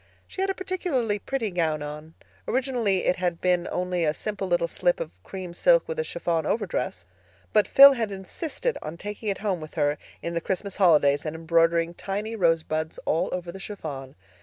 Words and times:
She 0.27 0.41
had 0.41 0.49
a 0.49 0.55
particularly 0.55 1.19
pretty 1.19 1.51
gown 1.51 1.83
on. 1.83 2.15
Originally 2.47 3.05
it 3.05 3.17
had 3.17 3.39
been 3.39 3.67
only 3.71 4.03
a 4.03 4.15
simple 4.15 4.47
little 4.47 4.67
slip 4.67 4.99
of 4.99 5.11
cream 5.23 5.53
silk 5.53 5.87
with 5.87 5.99
a 5.99 6.03
chiffon 6.03 6.43
overdress. 6.43 7.05
But 7.53 7.67
Phil 7.67 7.93
had 7.93 8.09
insisted 8.09 8.79
on 8.81 8.97
taking 8.97 9.29
it 9.29 9.37
home 9.37 9.61
with 9.61 9.75
her 9.75 9.99
in 10.23 10.33
the 10.33 10.41
Christmas 10.41 10.77
holidays 10.77 11.23
and 11.23 11.35
embroidering 11.35 11.93
tiny 11.93 12.35
rosebuds 12.35 12.97
all 13.05 13.29
over 13.31 13.51
the 13.51 13.59
chiffon. 13.59 14.15